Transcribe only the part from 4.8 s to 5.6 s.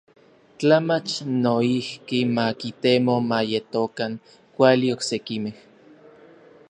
oksekimej.